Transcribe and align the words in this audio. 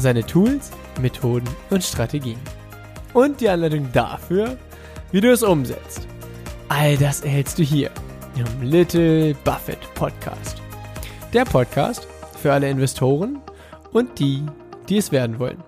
seine 0.00 0.24
Tools 0.24 0.70
Methoden 1.00 1.48
und 1.70 1.82
Strategien. 1.82 2.38
Und 3.14 3.40
die 3.40 3.48
Anleitung 3.48 3.88
dafür, 3.92 4.56
wie 5.12 5.20
du 5.20 5.32
es 5.32 5.42
umsetzt. 5.42 6.06
All 6.68 6.96
das 6.96 7.22
erhältst 7.22 7.58
du 7.58 7.62
hier 7.62 7.90
im 8.36 8.68
Little 8.68 9.34
Buffett 9.44 9.78
Podcast. 9.94 10.60
Der 11.32 11.44
Podcast 11.44 12.06
für 12.40 12.52
alle 12.52 12.68
Investoren 12.68 13.40
und 13.92 14.18
die, 14.18 14.42
die 14.88 14.98
es 14.98 15.12
werden 15.12 15.38
wollen. 15.38 15.62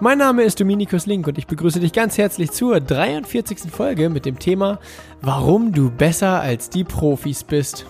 Mein 0.00 0.18
Name 0.18 0.42
ist 0.42 0.60
Dominikus 0.60 1.06
Link 1.06 1.26
und 1.26 1.38
ich 1.38 1.46
begrüße 1.46 1.80
dich 1.80 1.92
ganz 1.92 2.18
herzlich 2.18 2.50
zur 2.50 2.80
43. 2.80 3.70
Folge 3.70 4.10
mit 4.10 4.26
dem 4.26 4.38
Thema, 4.38 4.80
warum 5.22 5.72
du 5.72 5.90
besser 5.90 6.40
als 6.40 6.68
die 6.68 6.84
Profis 6.84 7.44
bist. 7.44 7.86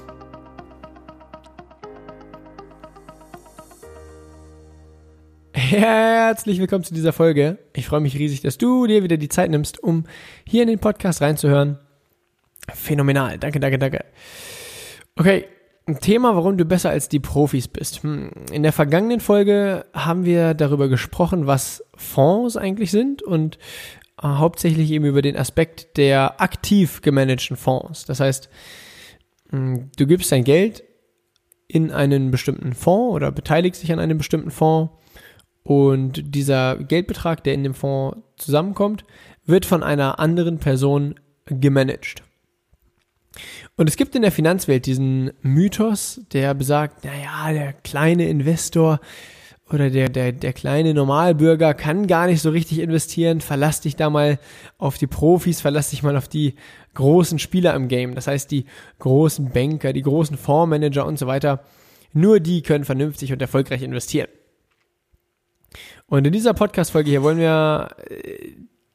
Herzlich 5.66 6.60
willkommen 6.60 6.84
zu 6.84 6.92
dieser 6.92 7.14
Folge. 7.14 7.56
Ich 7.72 7.86
freue 7.86 8.00
mich 8.00 8.18
riesig, 8.18 8.42
dass 8.42 8.58
du 8.58 8.86
dir 8.86 9.02
wieder 9.02 9.16
die 9.16 9.30
Zeit 9.30 9.50
nimmst, 9.50 9.82
um 9.82 10.04
hier 10.46 10.60
in 10.60 10.68
den 10.68 10.78
Podcast 10.78 11.22
reinzuhören. 11.22 11.78
Phänomenal. 12.74 13.38
Danke, 13.38 13.60
danke, 13.60 13.78
danke. 13.78 14.04
Okay, 15.16 15.46
ein 15.86 16.00
Thema, 16.00 16.36
warum 16.36 16.58
du 16.58 16.66
besser 16.66 16.90
als 16.90 17.08
die 17.08 17.18
Profis 17.18 17.66
bist. 17.66 18.02
Hm, 18.02 18.30
in 18.52 18.62
der 18.62 18.74
vergangenen 18.74 19.20
Folge 19.20 19.86
haben 19.94 20.26
wir 20.26 20.52
darüber 20.52 20.88
gesprochen, 20.88 21.46
was 21.46 21.82
Fonds 21.96 22.58
eigentlich 22.58 22.90
sind 22.90 23.22
und 23.22 23.56
äh, 24.22 24.26
hauptsächlich 24.26 24.90
eben 24.90 25.06
über 25.06 25.22
den 25.22 25.36
Aspekt 25.36 25.96
der 25.96 26.42
aktiv 26.42 27.00
gemanagten 27.00 27.56
Fonds. 27.56 28.04
Das 28.04 28.20
heißt, 28.20 28.50
hm, 29.48 29.90
du 29.96 30.06
gibst 30.06 30.30
dein 30.30 30.44
Geld 30.44 30.84
in 31.68 31.90
einen 31.90 32.30
bestimmten 32.30 32.74
Fonds 32.74 33.14
oder 33.14 33.32
beteiligst 33.32 33.82
dich 33.82 33.90
an 33.94 33.98
einem 33.98 34.18
bestimmten 34.18 34.50
Fonds 34.50 34.92
und 35.64 36.34
dieser 36.34 36.76
Geldbetrag, 36.76 37.42
der 37.42 37.54
in 37.54 37.64
dem 37.64 37.74
Fonds 37.74 38.18
zusammenkommt, 38.36 39.04
wird 39.46 39.66
von 39.66 39.82
einer 39.82 40.18
anderen 40.18 40.58
Person 40.58 41.16
gemanagt. 41.46 42.22
Und 43.76 43.88
es 43.88 43.96
gibt 43.96 44.14
in 44.14 44.22
der 44.22 44.30
Finanzwelt 44.30 44.86
diesen 44.86 45.32
Mythos, 45.42 46.20
der 46.32 46.54
besagt, 46.54 47.04
naja, 47.04 47.52
der 47.52 47.72
kleine 47.72 48.28
Investor 48.28 49.00
oder 49.70 49.90
der, 49.90 50.10
der, 50.10 50.32
der 50.32 50.52
kleine 50.52 50.94
Normalbürger 50.94 51.74
kann 51.74 52.06
gar 52.06 52.26
nicht 52.26 52.42
so 52.42 52.50
richtig 52.50 52.78
investieren. 52.78 53.40
Verlass 53.40 53.80
dich 53.80 53.96
da 53.96 54.10
mal 54.10 54.38
auf 54.78 54.98
die 54.98 55.06
Profis, 55.06 55.62
verlass 55.62 55.90
dich 55.90 56.02
mal 56.02 56.16
auf 56.16 56.28
die 56.28 56.54
großen 56.92 57.38
Spieler 57.38 57.74
im 57.74 57.88
Game. 57.88 58.14
Das 58.14 58.26
heißt, 58.26 58.50
die 58.50 58.66
großen 58.98 59.50
Banker, 59.50 59.92
die 59.92 60.02
großen 60.02 60.36
Fondsmanager 60.36 61.06
und 61.06 61.18
so 61.18 61.26
weiter. 61.26 61.64
Nur 62.12 62.38
die 62.38 62.62
können 62.62 62.84
vernünftig 62.84 63.32
und 63.32 63.40
erfolgreich 63.40 63.82
investieren. 63.82 64.28
Und 66.14 66.28
in 66.28 66.32
dieser 66.32 66.54
Podcast-Folge 66.54 67.10
hier 67.10 67.24
wollen 67.24 67.38
wir 67.38 67.88
äh, 68.08 68.52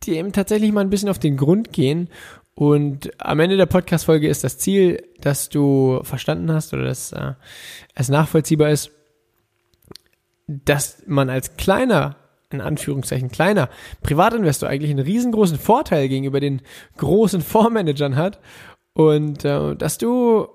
dem 0.07 0.31
tatsächlich 0.31 0.71
mal 0.71 0.79
ein 0.79 0.89
bisschen 0.89 1.09
auf 1.09 1.19
den 1.19 1.35
Grund 1.35 1.73
gehen. 1.73 2.07
Und 2.55 3.11
am 3.21 3.41
Ende 3.41 3.57
der 3.57 3.65
Podcast-Folge 3.65 4.29
ist 4.29 4.45
das 4.45 4.57
Ziel, 4.57 5.03
dass 5.19 5.49
du 5.49 5.99
verstanden 6.03 6.49
hast 6.49 6.73
oder 6.73 6.85
dass 6.85 7.11
äh, 7.11 7.33
es 7.93 8.07
nachvollziehbar 8.07 8.69
ist, 8.69 8.91
dass 10.47 11.03
man 11.07 11.29
als 11.29 11.57
kleiner, 11.57 12.15
in 12.51 12.61
Anführungszeichen 12.61 13.29
kleiner 13.29 13.67
Privatinvestor 14.01 14.69
eigentlich 14.69 14.91
einen 14.91 15.05
riesengroßen 15.05 15.59
Vorteil 15.59 16.07
gegenüber 16.07 16.39
den 16.39 16.61
großen 16.95 17.41
Fondsmanagern 17.41 18.15
hat 18.15 18.39
und 18.93 19.43
äh, 19.43 19.75
dass 19.75 19.97
du 19.97 20.47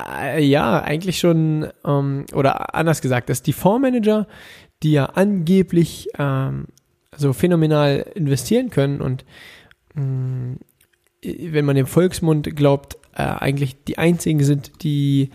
äh, 0.00 0.42
ja 0.42 0.80
eigentlich 0.80 1.18
schon 1.18 1.68
ähm, 1.84 2.24
oder 2.32 2.74
anders 2.74 3.02
gesagt, 3.02 3.28
dass 3.28 3.42
die 3.42 3.52
Fondsmanager 3.52 4.26
die 4.86 4.92
ja 4.92 5.06
angeblich 5.06 6.08
ähm, 6.16 6.66
so 7.16 7.32
phänomenal 7.32 8.06
investieren 8.14 8.70
können 8.70 9.00
und 9.00 9.24
mh, 9.94 10.02
mm, 10.02 10.58
wenn 11.22 11.64
man 11.64 11.74
dem 11.74 11.88
Volksmund 11.88 12.54
glaubt, 12.54 12.98
äh, 13.12 13.22
eigentlich 13.22 13.82
die 13.82 13.98
einzigen 13.98 14.44
sind, 14.44 14.84
die 14.84 15.30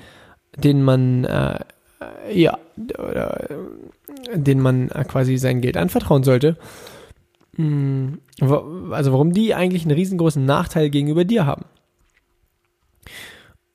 denen 0.56 0.84
man 0.84 1.26
äh, 1.26 1.60
ja 2.32 2.58
oder 2.98 3.46
denen 4.34 4.62
man 4.62 4.88
quasi 4.88 5.38
sein 5.38 5.60
Geld 5.60 5.76
anvertrauen 5.76 6.24
sollte. 6.24 6.58
Mm, 7.58 8.14
also 8.40 9.12
warum 9.12 9.34
die 9.34 9.54
eigentlich 9.54 9.84
einen 9.84 9.98
riesengroßen 9.98 10.46
Nachteil 10.46 10.90
gegenüber 10.90 11.26
dir 11.26 11.46
haben. 11.46 11.66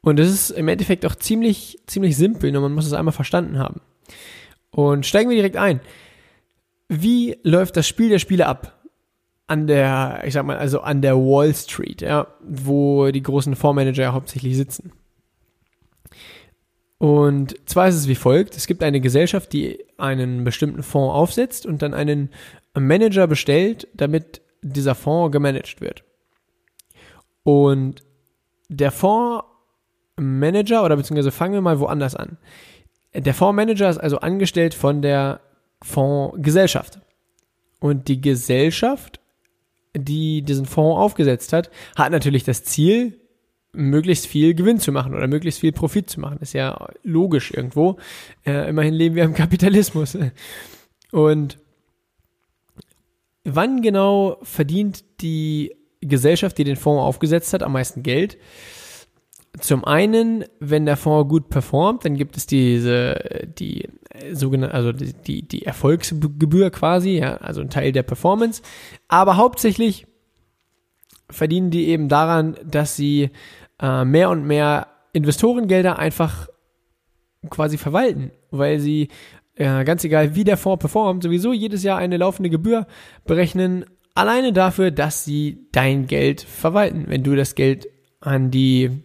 Und 0.01 0.19
das 0.19 0.29
ist 0.29 0.51
im 0.53 0.69
Endeffekt 0.69 1.05
auch 1.05 1.17
ziemlich, 1.17 1.79
ziemlich 1.87 2.17
simpel, 2.17 2.51
nur 2.51 2.63
man 2.63 2.73
muss 2.73 2.87
es 2.87 2.95
einmal 2.95 3.13
verstanden 3.13 3.59
haben. 3.59 3.83
Und 4.77 5.07
steigen 5.07 5.31
wir 5.31 5.37
direkt 5.37 5.57
ein. 5.57 5.81
Wie 6.87 7.39
läuft 7.43 7.79
das 7.79 7.89
Spiel 7.89 8.11
der 8.11 8.19
Spiele 8.19 8.45
ab? 8.45 8.79
An 9.47 9.67
der, 9.67 10.21
ich 10.27 10.35
sag 10.35 10.45
mal, 10.45 10.59
also 10.59 10.83
an 10.83 11.01
der 11.01 11.17
Wall 11.17 11.55
Street, 11.55 12.03
ja, 12.03 12.27
wo 12.47 13.11
die 13.11 13.23
großen 13.23 13.57
Fondsmanager 13.57 14.13
hauptsächlich 14.13 14.55
sitzen. 14.55 14.93
Und 16.99 17.57
zwar 17.65 17.89
ist 17.89 17.95
es 17.95 18.07
wie 18.07 18.17
folgt. 18.17 18.55
Es 18.55 18.67
gibt 18.67 18.83
eine 18.83 19.01
Gesellschaft, 19.01 19.55
die 19.55 19.83
einen 19.97 20.45
bestimmten 20.45 20.83
Fonds 20.83 21.15
aufsetzt 21.15 21.65
und 21.65 21.81
dann 21.81 21.95
einen 21.95 22.29
Manager 22.75 23.27
bestellt, 23.27 23.89
damit 23.95 24.43
dieser 24.61 24.95
Fonds 24.95 25.33
gemanagt 25.33 25.81
wird. 25.81 26.05
Und 27.45 28.03
der 28.69 28.91
Fondsmanager, 28.91 30.85
oder 30.85 30.97
beziehungsweise 30.97 31.31
fangen 31.31 31.55
wir 31.55 31.63
mal 31.63 31.81
woanders 31.81 32.15
an. 32.15 32.37
Der 33.17 33.35
Fondsmanager 33.35 33.89
ist 33.89 33.99
also 33.99 34.19
angestellt 34.19 34.75
von 34.75 35.03
der 35.03 35.41
Fondsgesellschaft. 35.83 37.01
Und 37.81 38.09
die 38.09 38.21
Gesellschaft, 38.21 39.21
die 39.95 40.43
diesen 40.43 40.67
Fonds 40.67 40.99
aufgesetzt 40.99 41.53
hat, 41.53 41.71
hat 41.97 42.13
natürlich 42.13 42.45
das 42.45 42.65
Ziel, 42.65 43.19
möglichst 43.73 44.27
viel 44.27 44.55
Gewinn 44.55 44.81
zu 44.81 44.91
machen 44.91 45.15
oder 45.15 45.27
möglichst 45.27 45.61
viel 45.61 45.73
Profit 45.73 46.09
zu 46.09 46.21
machen. 46.21 46.39
Ist 46.41 46.55
ja 46.55 46.89
logisch 47.03 47.53
irgendwo. 47.53 47.99
Äh, 48.45 48.71
immerhin 48.71 48.95
leben 48.95 49.15
wir 49.15 49.25
im 49.25 49.35
Kapitalismus. 49.35 50.17
Und 51.13 51.59
wann 53.45 53.83
genau 53.83 54.39
verdient 54.43 55.05
die 55.21 55.77
Gesellschaft, 56.01 56.59
die 56.59 56.65
den 56.65 56.77
Fonds 56.77 57.03
aufgesetzt 57.03 57.53
hat, 57.53 57.63
am 57.63 57.73
meisten 57.73 58.03
Geld? 58.03 58.39
Zum 59.61 59.85
einen, 59.85 60.45
wenn 60.61 60.87
der 60.87 60.97
Fonds 60.97 61.29
gut 61.29 61.49
performt, 61.49 62.05
dann 62.05 62.15
gibt 62.15 62.37
es 62.37 62.47
diese, 62.47 63.17
die 63.59 63.89
sogenannte, 64.33 64.75
also 64.75 64.93
die, 64.93 65.47
die 65.47 65.65
Erfolgsgebühr 65.65 66.71
quasi, 66.71 67.19
ja, 67.19 67.37
also 67.37 67.61
ein 67.61 67.71
Teil 67.71 67.93
der 67.93 68.03
Performance. 68.03 68.63
Aber 69.09 69.37
hauptsächlich 69.37 70.07
verdienen 71.31 71.71
die 71.71 71.89
eben 71.89 72.09
daran, 72.09 72.57
dass 72.65 72.97
sie 72.97 73.31
äh, 73.81 74.05
mehr 74.05 74.31
und 74.31 74.47
mehr 74.47 74.89
Investorengelder 75.13 75.99
einfach 75.99 76.49
quasi 77.51 77.79
verwalten, 77.79 78.31
weil 78.51 78.79
sie 78.79 79.09
äh, 79.55 79.85
ganz 79.85 80.05
egal 80.05 80.35
wie 80.35 80.45
der 80.45 80.57
Fonds 80.57 80.81
performt, 80.81 81.23
sowieso 81.23 81.53
jedes 81.53 81.83
Jahr 81.83 81.99
eine 81.99 82.17
laufende 82.17 82.51
Gebühr 82.51 82.87
berechnen, 83.25 83.85
alleine 84.15 84.53
dafür, 84.53 84.91
dass 84.91 85.25
sie 85.25 85.69
dein 85.73 86.07
Geld 86.07 86.43
verwalten. 86.43 87.05
Wenn 87.09 87.23
du 87.23 87.35
das 87.35 87.55
Geld 87.55 87.89
an 88.21 88.51
die 88.51 89.03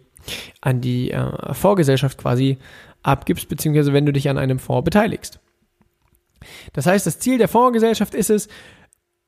an 0.60 0.80
die 0.80 1.10
äh, 1.10 1.54
Fondsgesellschaft 1.54 2.18
quasi 2.18 2.58
abgibst, 3.02 3.48
beziehungsweise 3.48 3.92
wenn 3.92 4.06
du 4.06 4.12
dich 4.12 4.28
an 4.28 4.38
einem 4.38 4.58
Fonds 4.58 4.84
beteiligst. 4.84 5.40
Das 6.72 6.86
heißt, 6.86 7.06
das 7.06 7.18
Ziel 7.18 7.38
der 7.38 7.48
Fondsgesellschaft 7.48 8.14
ist 8.14 8.30
es, 8.30 8.48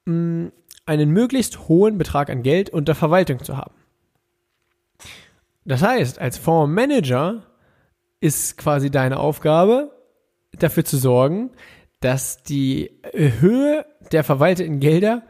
mh, 0.07 0.51
einen 0.87 1.11
möglichst 1.11 1.69
hohen 1.69 1.99
Betrag 1.99 2.31
an 2.31 2.43
Geld 2.43 2.71
unter 2.71 2.95
Verwaltung 2.95 3.43
zu 3.43 3.57
haben. 3.57 3.75
Das 5.65 5.83
heißt, 5.83 6.19
als 6.19 6.37
Fondsmanager 6.37 7.43
ist 8.21 8.59
quasi 8.59 8.91
deine 8.91 9.19
Aufgabe, 9.19 9.93
dafür 10.53 10.85
zu 10.85 10.99
sorgen, 10.99 11.51
dass 12.01 12.43
die 12.43 12.91
Höhe 13.13 13.87
der 14.13 14.25
verwalteten 14.25 14.79
Gelder, 14.79 15.23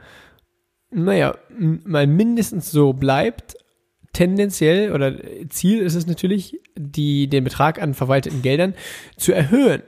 naja, 0.91 1.37
mal 1.49 2.07
mindestens 2.07 2.71
so 2.71 2.93
bleibt, 2.93 3.57
tendenziell 4.15 4.93
oder 4.93 5.15
Ziel 5.51 5.81
ist 5.81 5.95
es 5.95 6.07
natürlich, 6.07 6.61
die, 6.77 7.29
den 7.29 7.45
Betrag 7.45 7.83
an 7.83 7.93
verwalteten 7.93 8.41
Geldern 8.41 8.75
zu 9.17 9.33
erhöhen. 9.33 9.83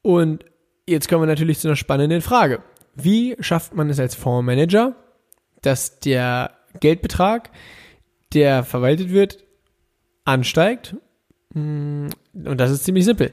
Und 0.00 0.44
jetzt 0.86 1.08
kommen 1.08 1.22
wir 1.22 1.26
natürlich 1.26 1.58
zu 1.58 1.68
einer 1.68 1.76
spannenden 1.76 2.22
Frage. 2.22 2.62
wie 2.94 3.36
schafft 3.38 3.74
man 3.74 3.90
es 3.90 4.00
als 4.00 4.16
Fondsmanager, 4.16 4.96
dass 5.62 6.00
der 6.00 6.52
Geldbetrag, 6.80 7.50
der 8.32 8.64
verwaltet 8.64 9.10
wird, 9.10 9.44
ansteigt? 10.24 10.96
Mm, 11.54 12.08
und 12.32 12.58
das 12.58 12.72
ist 12.72 12.84
ziemlich 12.84 13.04
simpel. 13.04 13.32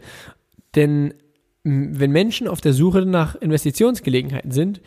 Denn 0.75 1.15
mm, 1.63 1.99
wenn 1.99 2.11
Menschen 2.11 2.47
auf 2.47 2.61
der 2.61 2.73
Suche 2.73 3.05
nach 3.05 3.35
Investitionsgelegenheiten 3.35 4.51
sind, 4.51 4.81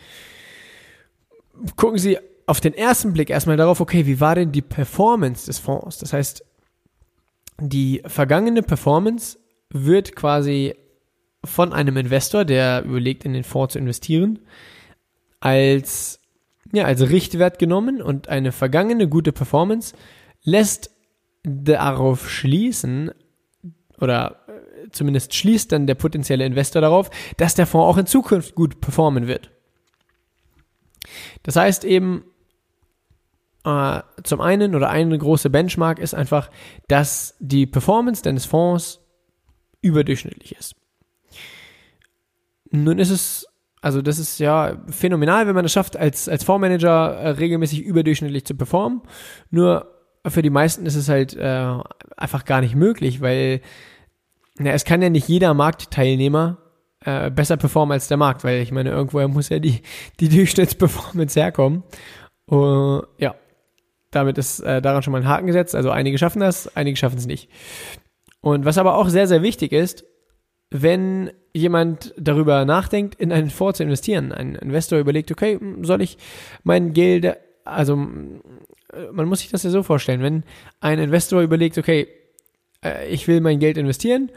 gucken 1.75 1.97
sie 1.97 2.17
auf 2.49 2.59
den 2.59 2.73
ersten 2.73 3.13
Blick 3.13 3.29
erstmal 3.29 3.57
darauf, 3.57 3.79
okay, 3.79 4.07
wie 4.07 4.19
war 4.19 4.33
denn 4.33 4.51
die 4.51 4.63
Performance 4.63 5.45
des 5.45 5.59
Fonds? 5.59 5.99
Das 5.99 6.13
heißt, 6.13 6.43
die 7.61 8.01
vergangene 8.07 8.63
Performance 8.63 9.37
wird 9.69 10.15
quasi 10.15 10.73
von 11.45 11.73
einem 11.73 11.95
Investor, 11.97 12.45
der 12.45 12.83
überlegt, 12.83 13.23
in 13.23 13.33
den 13.33 13.43
Fonds 13.43 13.73
zu 13.73 13.79
investieren, 13.79 14.39
als, 15.39 16.19
ja, 16.73 16.85
als 16.85 17.07
Richtwert 17.07 17.59
genommen 17.59 18.01
und 18.01 18.29
eine 18.29 18.51
vergangene 18.51 19.07
gute 19.07 19.31
Performance 19.31 19.95
lässt 20.41 20.89
darauf 21.43 22.31
schließen, 22.31 23.11
oder 24.01 24.39
äh, 24.47 24.89
zumindest 24.89 25.35
schließt 25.35 25.71
dann 25.71 25.85
der 25.85 25.95
potenzielle 25.95 26.45
Investor 26.47 26.81
darauf, 26.81 27.11
dass 27.37 27.53
der 27.53 27.67
Fonds 27.67 27.85
auch 27.85 27.97
in 27.97 28.07
Zukunft 28.07 28.55
gut 28.55 28.81
performen 28.81 29.27
wird. 29.27 29.51
Das 31.43 31.55
heißt 31.55 31.85
eben, 31.85 32.23
äh, 33.65 34.01
zum 34.23 34.41
einen 34.41 34.75
oder 34.75 34.89
eine 34.89 35.17
große 35.17 35.49
Benchmark 35.49 35.99
ist 35.99 36.13
einfach, 36.13 36.49
dass 36.87 37.35
die 37.39 37.65
Performance 37.65 38.23
deines 38.23 38.45
Fonds 38.45 39.01
überdurchschnittlich 39.81 40.55
ist. 40.55 40.75
Nun 42.71 42.99
ist 42.99 43.09
es, 43.09 43.47
also 43.81 44.01
das 44.01 44.19
ist 44.19 44.39
ja 44.39 44.83
phänomenal, 44.87 45.47
wenn 45.47 45.55
man 45.55 45.65
es 45.65 45.73
schafft, 45.73 45.97
als, 45.97 46.29
als 46.29 46.43
Fondsmanager 46.43 47.15
äh, 47.15 47.29
regelmäßig 47.29 47.81
überdurchschnittlich 47.81 48.45
zu 48.45 48.55
performen. 48.55 49.01
Nur 49.49 49.95
für 50.27 50.41
die 50.41 50.49
meisten 50.49 50.85
ist 50.85 50.95
es 50.95 51.09
halt 51.09 51.35
äh, 51.35 51.77
einfach 52.17 52.45
gar 52.45 52.61
nicht 52.61 52.75
möglich, 52.75 53.21
weil 53.21 53.61
na, 54.57 54.71
es 54.71 54.85
kann 54.85 55.01
ja 55.01 55.09
nicht 55.09 55.27
jeder 55.27 55.53
Marktteilnehmer 55.53 56.57
äh, 57.05 57.31
besser 57.31 57.57
performen 57.57 57.93
als 57.93 58.07
der 58.09 58.17
Markt, 58.17 58.43
weil 58.43 58.61
ich 58.61 58.71
meine, 58.71 58.89
irgendwoher 58.91 59.27
muss 59.27 59.49
ja 59.49 59.59
die, 59.59 59.81
die 60.19 60.29
Durchschnittsperformance 60.29 61.39
herkommen. 61.39 61.83
Uh, 62.51 63.01
ja, 63.17 63.35
damit 64.11 64.37
ist 64.37 64.59
äh, 64.61 64.81
daran 64.81 65.03
schon 65.03 65.11
mal 65.11 65.21
ein 65.21 65.27
Haken 65.27 65.47
gesetzt. 65.47 65.75
Also 65.75 65.91
einige 65.91 66.17
schaffen 66.17 66.39
das, 66.39 66.75
einige 66.75 66.97
schaffen 66.97 67.17
es 67.17 67.27
nicht. 67.27 67.49
Und 68.41 68.65
was 68.65 68.77
aber 68.77 68.95
auch 68.97 69.09
sehr, 69.09 69.27
sehr 69.27 69.41
wichtig 69.41 69.71
ist, 69.71 70.05
wenn 70.71 71.31
jemand 71.53 72.13
darüber 72.17 72.63
nachdenkt, 72.65 73.15
in 73.15 73.31
einen 73.31 73.49
Fonds 73.49 73.77
zu 73.77 73.83
investieren, 73.83 74.31
ein 74.31 74.55
Investor 74.55 74.99
überlegt, 74.99 75.31
okay, 75.31 75.59
soll 75.81 76.01
ich 76.01 76.17
mein 76.63 76.93
Geld, 76.93 77.35
also 77.65 77.95
man 77.95 79.27
muss 79.27 79.39
sich 79.39 79.49
das 79.49 79.63
ja 79.63 79.69
so 79.69 79.83
vorstellen, 79.83 80.21
wenn 80.21 80.43
ein 80.79 80.99
Investor 80.99 81.41
überlegt, 81.41 81.77
okay, 81.77 82.07
äh, 82.83 83.07
ich 83.07 83.27
will 83.27 83.41
mein 83.41 83.59
Geld 83.59 83.77
investieren, 83.77 84.31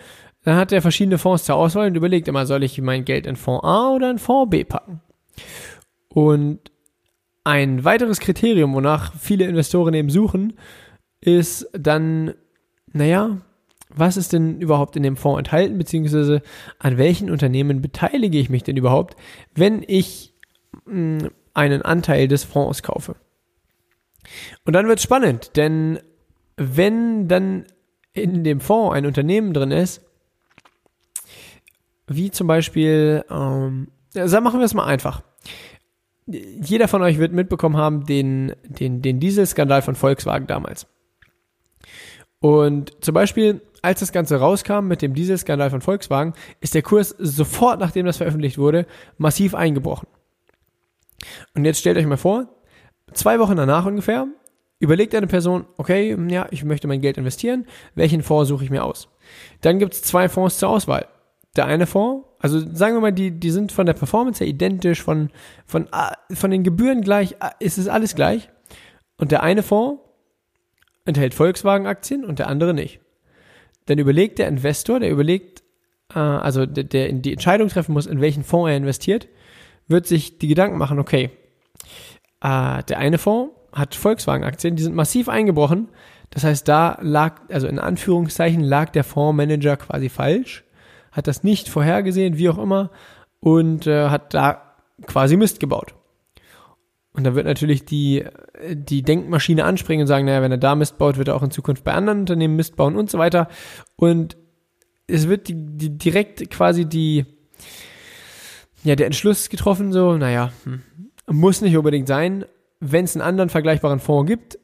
dann 0.45 0.57
hat 0.57 0.73
er 0.73 0.83
verschiedene 0.83 1.19
Fonds 1.19 1.45
zur 1.45 1.57
Auswahl 1.57 1.89
und 1.89 1.95
überlegt 1.95 2.29
immer, 2.29 2.47
soll 2.47 2.65
ich 2.65 2.81
mein 2.81 3.05
Geld 3.05 3.27
in 3.27 3.37
Fonds 3.37 3.65
A 3.65 3.91
oder 3.91 4.11
in 4.11 4.19
Fonds 4.19 4.51
B 4.51 4.65
packen? 4.65 5.01
Und 6.09 6.72
ein 7.45 7.85
weiteres 7.85 8.21
Kriterium, 8.21 8.75
wonach 8.75 9.15
viele 9.19 9.47
Investoren 9.47 9.95
eben 9.95 10.11
suchen, 10.11 10.55
ist 11.21 11.69
dann, 11.73 12.35
naja, 12.93 13.39
was 13.89 14.17
ist 14.17 14.33
denn 14.33 14.61
überhaupt 14.61 14.97
in 14.97 15.03
dem 15.03 15.17
Fonds 15.17 15.39
enthalten, 15.39 15.79
beziehungsweise 15.79 16.43
an 16.79 16.99
welchen 16.99 17.31
Unternehmen 17.31 17.83
beteilige 17.83 18.39
ich 18.39 18.49
mich 18.49 18.63
denn 18.63 18.77
überhaupt, 18.77 19.17
wenn 19.55 19.85
ich 19.87 20.35
mh, 20.87 21.23
hm, 21.23 21.31
einen 21.55 21.83
Anteil 21.83 22.29
des 22.29 22.45
Fonds 22.45 22.83
kaufe? 22.83 23.17
Und 24.65 24.73
dann 24.73 24.87
wird 24.87 24.99
es 24.99 25.05
spannend, 25.05 25.57
denn 25.57 25.99
wenn 26.57 27.29
dann 27.29 27.67
in 28.13 28.45
dem 28.45 28.61
Fonds 28.61 28.95
ein 28.95 29.07
Unternehmen 29.07 29.53
drin 29.53 29.73
ist, 29.73 30.03
wie 32.07 32.31
zum 32.31 32.47
Beispiel, 32.47 33.25
ähm, 33.31 33.89
ja, 34.15 34.41
machen 34.41 34.61
wir 34.61 34.65
es 34.65 34.75
mal 34.75 34.87
einfach 34.87 35.23
jeder 36.27 36.89
von 36.89 37.03
euch 37.03 37.19
wird 37.19 37.33
mitbekommen 37.33 37.77
haben, 37.77 38.07
den, 38.07 38.55
den, 38.65 39.03
den 39.03 39.21
Dieselskandal 39.21 39.83
von 39.83 39.95
Volkswagen 39.95 40.47
damals. 40.47 40.87
Und 42.41 43.05
zum 43.05 43.15
Beispiel, 43.15 43.61
als 43.83 44.01
das 44.01 44.13
Ganze 44.13 44.37
rauskam 44.37 44.87
mit 44.87 45.03
dem 45.03 45.15
Dieselskandal 45.15 45.71
von 45.71 45.81
Volkswagen, 45.81 46.35
ist 46.61 46.75
der 46.75 46.83
Kurs 46.83 47.15
sofort, 47.19 47.81
nachdem 47.81 48.07
das 48.07 48.17
veröffentlicht 48.19 48.59
wurde, 48.59 48.87
massiv 49.19 49.55
eingebrochen. 49.55 50.09
Und 51.55 51.65
jetzt 51.65 51.81
stellt 51.81 51.99
euch 51.99 52.07
mal 52.07 52.17
vor, 52.17 52.49
zwei 53.13 53.39
Wochen 53.39 53.57
danach 53.57 53.87
ungefähr, 53.87 54.27
überlegt 54.81 55.15
eine 55.15 55.29
Person, 55.29 55.67
okay, 55.77 56.17
ja, 56.29 56.47
ich 56.51 56.65
möchte 56.65 56.89
mein 56.89 57.01
Geld 57.01 57.17
investieren, 57.17 57.67
welchen 57.95 58.23
Fonds 58.23 58.49
suche 58.49 58.65
ich 58.65 58.71
mir 58.71 58.85
aus? 58.85 59.09
Dann 59.61 59.79
gibt 59.79 59.95
es 59.95 60.03
zwei 60.03 60.29
Fonds 60.29 60.59
zur 60.59 60.71
Auswahl 60.71 61.07
der 61.57 61.67
eine 61.67 61.87
Fonds, 61.87 62.27
also 62.43 62.59
sagen 62.75 62.97
wir 62.97 63.01
mal, 63.01 63.13
die, 63.13 63.31
die 63.31 63.53
sind 63.53 63.71
von 63.71 63.87
der 63.87 63.93
Performance 63.93 64.43
her 64.43 64.49
identisch, 64.49 65.01
von, 65.01 65.31
von, 65.65 65.87
ah, 65.93 66.17
von 66.33 66.51
den 66.51 66.65
Gebühren 66.65 67.01
gleich, 67.01 67.37
ah, 67.39 67.53
ist 67.61 67.79
es 67.79 67.87
alles 67.87 68.17
gleich. 68.17 68.51
Und 69.17 69.31
der 69.31 69.45
eine 69.45 69.63
Fonds 69.63 70.03
enthält 71.05 71.35
Volkswagen-Aktien 71.35 72.25
und 72.25 72.41
der 72.41 72.49
andere 72.49 72.75
nicht. 72.75 72.99
Dann 73.87 73.99
überlegt 73.99 74.41
der 74.41 74.49
Investor, 74.49 74.99
der 74.99 75.11
überlegt, 75.11 75.63
äh, 76.13 76.19
also 76.19 76.67
der, 76.67 76.83
der 76.83 77.13
die 77.13 77.33
Entscheidung 77.33 77.69
treffen 77.69 77.93
muss, 77.93 78.07
in 78.07 78.21
welchen 78.21 78.43
Fonds 78.43 78.71
er 78.71 78.77
investiert, 78.77 79.29
wird 79.87 80.09
sich 80.09 80.39
die 80.39 80.49
Gedanken 80.49 80.79
machen, 80.79 80.99
okay, 80.99 81.31
äh, 82.41 82.83
der 82.83 82.99
eine 82.99 83.19
Fonds 83.19 83.55
hat 83.73 83.95
Volkswagen-Aktien, 83.95 84.75
die 84.75 84.83
sind 84.83 84.97
massiv 84.97 85.29
eingebrochen. 85.29 85.91
Das 86.31 86.43
heißt, 86.43 86.67
da 86.67 86.99
lag, 87.03 87.41
also 87.51 87.69
in 87.69 87.79
Anführungszeichen, 87.79 88.63
lag 88.65 88.91
der 88.91 89.05
Fondsmanager 89.05 89.77
quasi 89.77 90.09
falsch 90.09 90.65
hat 91.13 91.27
das 91.27 91.45
nicht 91.45 91.69
vorhergesehen, 91.69 92.39
wie 92.39 92.49
auch 92.49 92.59
immer, 92.59 92.91
und 93.41 93.87
äh, 93.87 94.09
hat 94.09 94.35
da 94.35 94.75
quasi 95.07 95.37
Mist 95.37 95.61
gebaut. 95.61 95.95
Und 97.13 97.25
da 97.25 97.35
wird 97.35 97.47
natürlich 97.47 97.85
die, 97.85 98.25
die 98.73 99.03
Denkmaschine 99.03 99.65
anspringen 99.65 100.03
und 100.03 100.07
sagen, 100.07 100.25
naja, 100.25 100.41
wenn 100.41 100.51
er 100.51 100.59
da 100.59 100.75
Mist 100.75 100.97
baut, 100.97 101.19
wird 101.19 101.29
er 101.29 101.37
auch 101.37 101.43
in 101.43 101.51
Zukunft 101.51 101.85
bei 101.85 101.93
anderen 101.93 102.21
Unternehmen 102.21 102.57
Mist 102.57 102.77
bauen 102.77 102.97
und 102.97 103.11
so 103.11 103.19
weiter. 103.19 103.49
Und 103.97 104.37
es 105.07 105.29
wird 105.29 105.49
die, 105.49 105.55
die 105.55 105.99
direkt 105.99 106.51
quasi 106.51 106.87
die, 106.87 107.27
ja, 108.83 108.97
der 108.97 109.07
Entschluss 109.07 109.51
getroffen, 109.51 109.93
so, 109.93 110.17
naja, 110.17 110.53
hm, 110.65 110.83
muss 111.29 111.61
nicht 111.61 111.77
unbedingt 111.77 112.09
sein. 112.09 112.47
Wenn 112.81 113.05
es 113.05 113.15
einen 113.15 113.23
anderen 113.23 113.51
vergleichbaren 113.51 114.01
Fonds 114.01 114.29
gibt, 114.29 114.59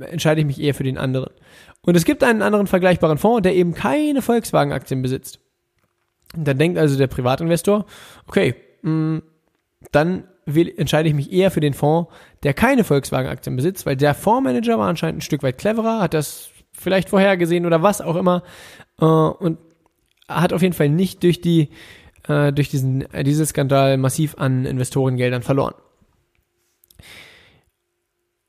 entscheide 0.00 0.40
ich 0.40 0.46
mich 0.46 0.60
eher 0.60 0.74
für 0.74 0.82
den 0.82 0.98
anderen. 0.98 1.30
Und 1.86 1.96
es 1.96 2.04
gibt 2.04 2.22
einen 2.22 2.42
anderen 2.42 2.66
vergleichbaren 2.66 3.16
Fonds, 3.16 3.42
der 3.42 3.54
eben 3.54 3.72
keine 3.72 4.20
Volkswagen-Aktien 4.20 5.02
besitzt. 5.02 5.38
Und 6.36 6.46
dann 6.46 6.58
denkt 6.58 6.78
also 6.78 6.98
der 6.98 7.06
Privatinvestor, 7.06 7.86
okay, 8.26 8.56
mh, 8.82 8.90
mm, 8.90 9.22
dann 9.92 10.24
will, 10.46 10.72
entscheide 10.76 11.08
ich 11.08 11.14
mich 11.14 11.32
eher 11.32 11.50
für 11.50 11.60
den 11.60 11.74
Fonds, 11.74 12.10
der 12.42 12.54
keine 12.54 12.84
Volkswagen-Aktien 12.84 13.56
besitzt, 13.56 13.86
weil 13.86 13.96
der 13.96 14.14
Fondsmanager 14.14 14.78
war 14.78 14.88
anscheinend 14.88 15.18
ein 15.18 15.22
Stück 15.22 15.42
weit 15.42 15.58
cleverer, 15.58 16.00
hat 16.00 16.12
das 16.12 16.50
vielleicht 16.72 17.08
vorhergesehen 17.08 17.66
oder 17.66 17.82
was 17.82 18.00
auch 18.00 18.16
immer 18.16 18.42
äh, 19.00 19.04
und 19.04 19.58
hat 20.28 20.52
auf 20.52 20.62
jeden 20.62 20.74
Fall 20.74 20.88
nicht 20.88 21.22
durch 21.22 21.40
die 21.40 21.70
äh, 22.28 22.52
durch 22.52 22.68
diesen 22.68 23.02
äh, 23.12 23.22
dieses 23.22 23.50
Skandal 23.50 23.96
massiv 23.96 24.36
an 24.38 24.66
Investorengeldern 24.66 25.42
verloren. 25.42 25.74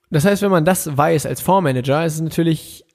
Das 0.09 0.25
heißt, 0.25 0.41
wenn 0.41 0.51
man 0.51 0.65
das 0.65 0.97
weiß 0.97 1.25
als 1.25 1.41
Fondsmanager, 1.41 2.05
ist 2.05 2.15
es 2.15 2.21
natürlich 2.21 2.86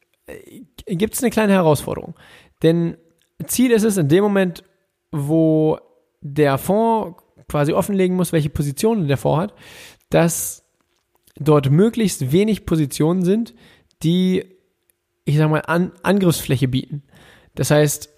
gibt 0.87 1.15
es 1.15 1.23
eine 1.23 1.31
kleine 1.31 1.53
Herausforderung. 1.53 2.15
Denn 2.63 2.97
Ziel 3.47 3.71
ist 3.71 3.85
es 3.85 3.97
in 3.97 4.09
dem 4.09 4.23
Moment, 4.23 4.65
wo 5.11 5.79
der 6.21 6.59
Fonds 6.59 7.23
quasi 7.49 7.73
offenlegen 7.73 8.17
muss, 8.17 8.33
welche 8.33 8.51
Positionen 8.51 9.09
der 9.09 9.17
Fonds 9.17 9.43
hat, 9.43 9.55
dass 10.11 10.65
dort 11.37 11.71
möglichst 11.71 12.33
wenig 12.33 12.67
Positionen 12.67 13.25
sind, 13.25 13.55
die, 14.03 14.45
ich 15.25 15.37
sag 15.37 15.51
mal, 15.51 15.63
An 15.67 15.93
Angriffsfläche 16.03 16.69
bieten. 16.69 17.03
Das 17.55 17.71
heißt, 17.71 18.11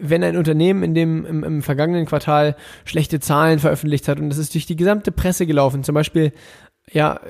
wenn 0.00 0.22
ein 0.22 0.36
Unternehmen 0.36 0.82
in 0.82 0.94
dem 0.94 1.24
im, 1.24 1.44
im, 1.44 1.62
vergangenen 1.62 2.06
Quartal 2.06 2.56
schlechte 2.84 3.20
Zahlen 3.20 3.58
veröffentlicht 3.58 4.08
hat 4.08 4.20
und 4.20 4.28
das 4.28 4.38
ist 4.38 4.54
durch 4.54 4.66
die 4.66 4.76
gesamte 4.76 5.12
Presse 5.12 5.46
gelaufen, 5.46 5.84
zum 5.84 5.94
Beispiel 5.94 6.32
ja, 6.92 7.20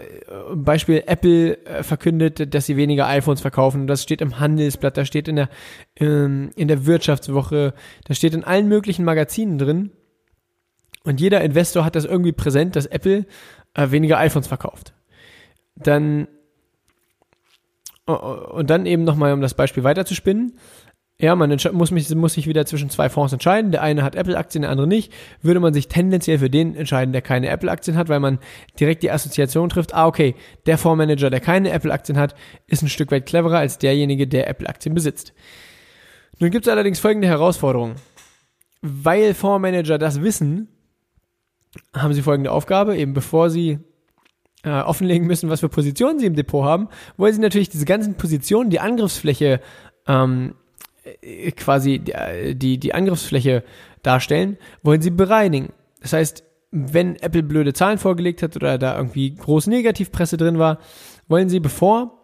Beispiel 0.55 1.03
Apple 1.07 1.65
äh, 1.67 1.83
verkündet, 1.83 2.55
dass 2.55 2.67
sie 2.67 2.77
weniger 2.77 3.07
iPhones 3.07 3.43
verkaufen. 3.43 3.87
Das 3.87 4.03
steht 4.03 4.23
im 4.23 4.41
Handelsblatt, 4.41 4.97
da 4.97 5.05
steht 5.05 5.29
in 5.29 5.37
der, 5.37 5.49
ähm, 5.97 6.51
in 6.57 6.69
der 6.69 6.87
Wirtschaftswoche, 6.87 7.75
da 8.05 8.15
steht 8.15 8.35
in 8.35 8.45
allen 8.45 8.69
möglichen 8.69 9.05
Magazinen 9.05 9.59
drin. 9.59 9.91
Und 11.05 11.21
jeder 11.21 11.43
Investor 11.43 11.85
hat 11.85 11.95
das 11.97 12.05
irgendwie 12.05 12.33
präsent, 12.33 12.77
dass 12.77 12.87
Apple 12.87 13.27
äh, 13.75 13.91
weniger 13.91 14.19
iPhones 14.19 14.47
verkauft. 14.47 14.95
Dann, 15.77 16.29
und 18.07 18.69
dann 18.69 18.87
eben 18.87 19.05
nochmal, 19.05 19.33
um 19.33 19.41
das 19.41 19.55
Beispiel 19.55 19.85
weiterzuspinnen, 19.85 20.59
ja, 21.21 21.37
man 21.37 21.55
muss, 21.73 21.91
mich, 21.91 22.15
muss 22.15 22.35
sich 22.35 22.47
wieder 22.47 22.65
zwischen 22.65 22.89
zwei 22.89 23.11
Fonds 23.11 23.33
entscheiden. 23.35 23.73
Der 23.73 23.83
eine 23.83 24.03
hat 24.03 24.15
Apple-Aktien, 24.15 24.63
der 24.63 24.71
andere 24.71 24.87
nicht. 24.87 25.13
Würde 25.43 25.61
man 25.61 25.75
sich 25.75 25.89
tendenziell 25.89 26.39
für 26.39 26.49
den 26.49 26.75
entscheiden, 26.75 27.13
der 27.13 27.21
keine 27.21 27.49
Apple-Aktien 27.49 27.97
hat, 27.99 28.09
weil 28.09 28.21
man 28.21 28.39
direkt 28.79 29.03
die 29.03 29.11
Assoziation 29.11 29.69
trifft, 29.69 29.95
ah, 29.95 30.07
okay, 30.07 30.35
der 30.65 30.79
Fondsmanager, 30.79 31.29
der 31.29 31.41
keine 31.41 31.73
Apple-Aktien 31.73 32.17
hat, 32.17 32.35
ist 32.69 32.83
ein 32.83 32.89
Stück 32.89 33.11
weit 33.11 33.27
cleverer 33.27 33.59
als 33.59 33.77
derjenige, 33.77 34.27
der 34.27 34.49
Apple-Aktien 34.49 34.95
besitzt. 34.95 35.35
Nun 36.39 36.51
gibt 36.51 36.67
es 36.67 36.73
allerdings 36.73 36.99
folgende 36.99 37.29
Herausforderung. 37.29 37.97
Weil 38.81 39.35
Fondsmanager 39.35 39.99
das 39.99 40.23
wissen, 40.23 40.69
haben 41.95 42.15
sie 42.15 42.23
folgende 42.23 42.51
Aufgabe, 42.51 42.97
eben 42.97 43.13
bevor 43.13 43.51
sie 43.51 43.79
äh, 44.63 44.71
offenlegen 44.71 45.27
müssen, 45.27 45.51
was 45.51 45.61
für 45.61 45.69
Positionen 45.69 46.19
sie 46.19 46.27
im 46.27 46.35
Depot 46.35 46.65
haben, 46.65 46.89
wollen 47.19 47.35
sie 47.35 47.41
natürlich 47.41 47.69
diese 47.69 47.85
ganzen 47.85 48.15
Positionen, 48.15 48.71
die 48.71 48.81
Angriffsfläche 48.81 49.61
ähm, 50.07 50.55
äh, 50.55 50.55
quasi 51.57 51.95
äh, 51.95 52.55
die, 52.55 52.79
die 52.79 52.95
Angriffsfläche 52.95 53.65
darstellen, 54.03 54.57
wollen 54.83 55.03
sie 55.03 55.11
bereinigen. 55.11 55.73
Das 56.01 56.13
heißt, 56.13 56.45
wenn 56.71 57.17
Apple 57.17 57.43
blöde 57.43 57.73
Zahlen 57.73 57.99
vorgelegt 57.99 58.43
hat 58.43 58.57
oder 58.57 58.79
da 58.79 58.97
irgendwie 58.97 59.35
groß 59.35 59.67
Negativpresse 59.67 60.37
drin 60.37 60.59
war, 60.59 60.79
wollen 61.29 61.49
sie, 61.49 61.61
bevor 61.61 62.17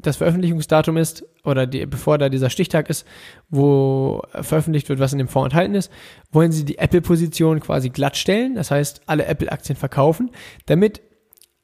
das 0.00 0.18
Veröffentlichungsdatum 0.18 0.96
ist 0.96 1.24
oder 1.44 1.66
die, 1.66 1.84
bevor 1.86 2.18
da 2.18 2.28
dieser 2.28 2.50
Stichtag 2.50 2.88
ist, 2.88 3.06
wo 3.48 4.22
veröffentlicht 4.32 4.88
wird, 4.88 5.00
was 5.00 5.12
in 5.12 5.18
dem 5.18 5.28
Fonds 5.28 5.46
enthalten 5.46 5.74
ist, 5.74 5.90
wollen 6.30 6.52
sie 6.52 6.64
die 6.64 6.78
Apple-Position 6.78 7.60
quasi 7.60 7.90
glattstellen, 7.90 8.54
das 8.54 8.70
heißt 8.70 9.02
alle 9.06 9.26
Apple-Aktien 9.26 9.76
verkaufen, 9.76 10.30
damit 10.66 11.00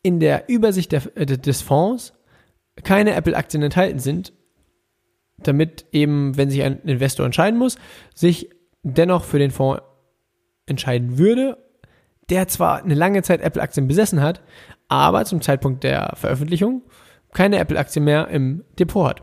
in 0.03 0.19
der 0.19 0.49
Übersicht 0.49 0.93
der, 0.93 1.03
äh, 1.17 1.27
des 1.27 1.63
Fonds 1.63 2.13
keine 2.83 3.15
Apple-Aktien 3.15 3.63
enthalten 3.63 4.01
sind 4.01 4.33
damit 5.39 5.87
eben, 5.93 6.37
wenn 6.37 6.51
sich 6.51 6.63
ein 6.63 6.81
Investor 6.83 7.27
entscheiden 7.27 7.59
muss, 7.59 7.77
sich 8.15 8.51
dennoch 8.83 9.25
für 9.25 9.39
den 9.39 9.51
Fonds 9.51 9.83
entscheiden 10.67 11.19
würde, 11.19 11.59
der 12.31 12.49
zwar 12.49 12.83
eine 12.83 12.95
lange 12.95 13.23
Zeit 13.23 13.41
Apple-Aktien 13.41 13.89
besessen 13.89 14.23
hat, 14.23 14.43
aber 14.89 15.25
zum 15.25 15.41
Zeitpunkt 15.41 15.85
der 15.85 16.13
Veröffentlichung 16.15 16.83
keine 17.33 17.59
Apple-Aktien 17.59 18.05
mehr 18.05 18.29
im 18.29 18.65
Depot 18.79 19.09
hat. 19.09 19.23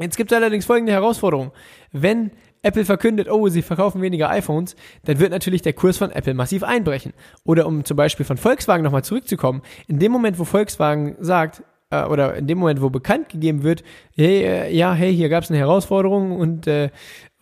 Jetzt 0.00 0.16
gibt 0.16 0.30
es 0.30 0.36
allerdings 0.36 0.66
folgende 0.66 0.92
Herausforderung. 0.92 1.50
Wenn 1.90 2.30
Apple 2.62 2.84
verkündet, 2.84 3.28
oh, 3.30 3.48
sie 3.48 3.62
verkaufen 3.62 4.02
weniger 4.02 4.30
iPhones, 4.30 4.76
dann 5.04 5.18
wird 5.18 5.30
natürlich 5.30 5.62
der 5.62 5.72
Kurs 5.72 5.96
von 5.96 6.10
Apple 6.10 6.34
massiv 6.34 6.62
einbrechen. 6.62 7.14
Oder 7.44 7.66
um 7.66 7.84
zum 7.84 7.96
Beispiel 7.96 8.26
von 8.26 8.36
Volkswagen 8.36 8.84
nochmal 8.84 9.04
zurückzukommen, 9.04 9.62
in 9.86 9.98
dem 9.98 10.12
Moment, 10.12 10.38
wo 10.38 10.44
Volkswagen 10.44 11.16
sagt, 11.18 11.62
äh, 11.90 12.04
oder 12.04 12.34
in 12.34 12.46
dem 12.46 12.58
Moment, 12.58 12.80
wo 12.82 12.90
bekannt 12.90 13.28
gegeben 13.28 13.62
wird, 13.62 13.82
hey, 14.14 14.42
äh, 14.42 14.74
ja, 14.74 14.92
hey, 14.94 15.14
hier 15.14 15.28
gab 15.28 15.44
es 15.44 15.50
eine 15.50 15.58
Herausforderung 15.58 16.32
und 16.38 16.66
äh, 16.66 16.90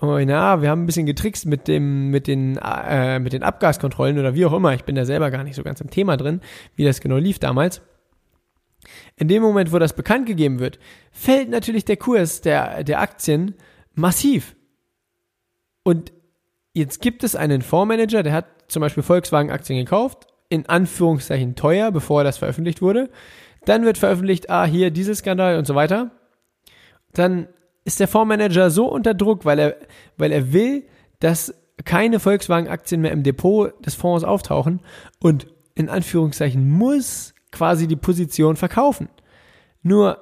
oh, 0.00 0.18
na, 0.24 0.62
wir 0.62 0.70
haben 0.70 0.82
ein 0.82 0.86
bisschen 0.86 1.06
getrickst 1.06 1.46
mit 1.46 1.68
dem, 1.68 2.10
mit 2.10 2.26
den, 2.26 2.58
äh, 2.58 3.18
mit 3.18 3.32
den 3.32 3.42
Abgaskontrollen 3.42 4.18
oder 4.18 4.34
wie 4.34 4.46
auch 4.46 4.52
immer. 4.52 4.74
Ich 4.74 4.84
bin 4.84 4.94
da 4.94 5.04
selber 5.04 5.30
gar 5.30 5.44
nicht 5.44 5.56
so 5.56 5.62
ganz 5.62 5.80
im 5.80 5.90
Thema 5.90 6.16
drin, 6.16 6.40
wie 6.74 6.84
das 6.84 7.00
genau 7.00 7.16
lief 7.16 7.38
damals. 7.38 7.82
In 9.16 9.28
dem 9.28 9.42
Moment, 9.42 9.72
wo 9.72 9.78
das 9.78 9.94
bekannt 9.94 10.26
gegeben 10.26 10.60
wird, 10.60 10.78
fällt 11.10 11.48
natürlich 11.48 11.84
der 11.84 11.96
Kurs 11.96 12.40
der, 12.40 12.84
der 12.84 13.00
Aktien 13.00 13.54
massiv. 13.94 14.54
Und 15.82 16.12
jetzt 16.72 17.00
gibt 17.00 17.24
es 17.24 17.34
einen 17.34 17.62
Fondsmanager, 17.62 18.22
der 18.22 18.32
hat 18.32 18.46
zum 18.68 18.80
Beispiel 18.80 19.02
Volkswagen-Aktien 19.02 19.78
gekauft, 19.78 20.26
in 20.48 20.68
Anführungszeichen 20.68 21.56
teuer, 21.56 21.90
bevor 21.90 22.22
das 22.22 22.38
veröffentlicht 22.38 22.82
wurde. 22.82 23.10
Dann 23.66 23.84
wird 23.84 23.98
veröffentlicht, 23.98 24.48
ah, 24.48 24.64
hier 24.64 24.90
Dieselskandal 24.90 25.58
und 25.58 25.66
so 25.66 25.74
weiter. 25.74 26.12
Dann 27.12 27.48
ist 27.84 28.00
der 28.00 28.08
Fondsmanager 28.08 28.70
so 28.70 28.90
unter 28.90 29.12
Druck, 29.12 29.44
weil 29.44 29.58
er, 29.58 29.76
weil 30.16 30.32
er 30.32 30.52
will, 30.52 30.84
dass 31.20 31.54
keine 31.84 32.20
Volkswagen-Aktien 32.20 33.00
mehr 33.00 33.12
im 33.12 33.22
Depot 33.22 33.72
des 33.84 33.94
Fonds 33.94 34.24
auftauchen 34.24 34.80
und 35.20 35.46
in 35.74 35.90
Anführungszeichen 35.90 36.68
muss 36.68 37.34
quasi 37.52 37.86
die 37.86 37.96
Position 37.96 38.56
verkaufen. 38.56 39.08
Nur 39.82 40.18